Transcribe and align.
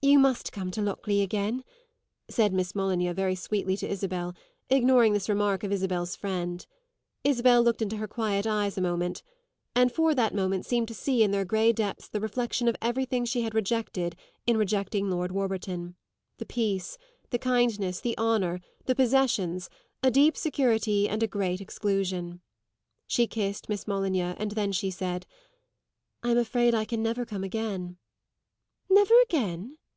"You 0.00 0.20
must 0.20 0.52
come 0.52 0.70
to 0.70 0.80
Lockleigh 0.80 1.24
again," 1.24 1.64
said 2.30 2.52
Miss 2.52 2.72
Molyneux, 2.72 3.12
very 3.14 3.34
sweetly, 3.34 3.76
to 3.78 3.88
Isabel, 3.88 4.32
ignoring 4.70 5.12
this 5.12 5.28
remark 5.28 5.64
of 5.64 5.72
Isabel's 5.72 6.14
friend. 6.14 6.64
Isabel 7.24 7.62
looked 7.64 7.82
into 7.82 7.96
her 7.96 8.06
quiet 8.06 8.46
eyes 8.46 8.78
a 8.78 8.80
moment, 8.80 9.24
and 9.74 9.90
for 9.90 10.14
that 10.14 10.36
moment 10.36 10.66
seemed 10.66 10.86
to 10.86 10.94
see 10.94 11.24
in 11.24 11.32
their 11.32 11.44
grey 11.44 11.72
depths 11.72 12.08
the 12.08 12.20
reflexion 12.20 12.68
of 12.68 12.76
everything 12.80 13.24
she 13.24 13.42
had 13.42 13.56
rejected 13.56 14.14
in 14.46 14.56
rejecting 14.56 15.10
Lord 15.10 15.32
Warburton 15.32 15.96
the 16.38 16.46
peace, 16.46 16.96
the 17.30 17.38
kindness, 17.38 17.98
the 18.00 18.16
honour, 18.16 18.60
the 18.84 18.94
possessions, 18.94 19.68
a 20.00 20.12
deep 20.12 20.36
security 20.36 21.08
and 21.08 21.24
a 21.24 21.28
great 21.28 21.60
exclusion. 21.60 22.40
She 23.08 23.26
kissed 23.26 23.68
Miss 23.68 23.88
Molyneux 23.88 24.36
and 24.38 24.52
then 24.52 24.70
she 24.70 24.92
said: 24.92 25.26
"I'm 26.22 26.38
afraid 26.38 26.72
I 26.72 26.84
can 26.84 27.02
never 27.02 27.26
come 27.26 27.42
again." 27.42 27.96
"Never 28.88 29.20
again?" 29.22 29.74